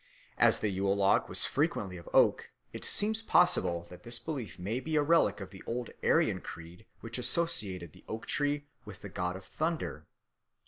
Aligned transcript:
As 0.39 0.57
the 0.57 0.71
Yule 0.71 0.95
log 0.95 1.29
was 1.29 1.45
frequently 1.45 1.95
of 1.95 2.09
oak, 2.11 2.49
it 2.73 2.83
seems 2.83 3.21
possible 3.21 3.83
that 3.91 4.01
this 4.01 4.17
belief 4.17 4.57
may 4.57 4.79
be 4.79 4.95
a 4.95 5.03
relic 5.03 5.39
of 5.39 5.51
the 5.51 5.61
old 5.67 5.91
Aryan 6.03 6.41
creed 6.41 6.87
which 7.01 7.19
associated 7.19 7.93
the 7.93 8.03
oak 8.07 8.25
tree 8.25 8.65
with 8.83 9.03
the 9.03 9.09
god 9.09 9.35
of 9.35 9.45
thunder. 9.45 10.07